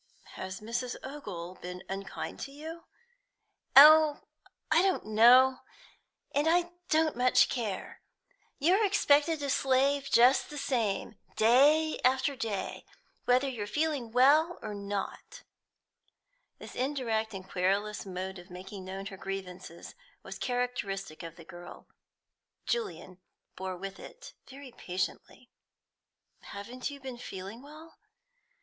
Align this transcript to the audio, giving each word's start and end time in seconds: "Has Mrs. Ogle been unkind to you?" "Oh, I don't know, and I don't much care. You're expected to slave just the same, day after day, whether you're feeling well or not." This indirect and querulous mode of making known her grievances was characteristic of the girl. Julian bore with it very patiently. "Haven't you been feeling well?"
"Has 0.33 0.61
Mrs. 0.61 0.95
Ogle 1.03 1.59
been 1.61 1.83
unkind 1.87 2.39
to 2.39 2.51
you?" 2.51 2.85
"Oh, 3.75 4.23
I 4.71 4.81
don't 4.81 5.05
know, 5.05 5.59
and 6.33 6.47
I 6.49 6.71
don't 6.89 7.15
much 7.15 7.49
care. 7.49 8.01
You're 8.57 8.83
expected 8.83 9.39
to 9.41 9.49
slave 9.51 10.09
just 10.09 10.49
the 10.49 10.57
same, 10.57 11.19
day 11.35 11.99
after 12.03 12.35
day, 12.35 12.83
whether 13.25 13.47
you're 13.47 13.67
feeling 13.67 14.11
well 14.11 14.57
or 14.63 14.73
not." 14.73 15.43
This 16.57 16.73
indirect 16.73 17.35
and 17.35 17.47
querulous 17.47 18.03
mode 18.03 18.39
of 18.39 18.49
making 18.49 18.83
known 18.83 19.05
her 19.05 19.17
grievances 19.17 19.93
was 20.23 20.39
characteristic 20.39 21.21
of 21.21 21.35
the 21.35 21.45
girl. 21.45 21.85
Julian 22.65 23.19
bore 23.55 23.77
with 23.77 23.99
it 23.99 24.33
very 24.49 24.71
patiently. 24.71 25.51
"Haven't 26.39 26.89
you 26.89 26.99
been 26.99 27.19
feeling 27.19 27.61
well?" 27.61 27.99